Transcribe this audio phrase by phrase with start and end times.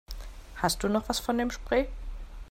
[0.55, 1.87] Hast du noch was von dem Spray?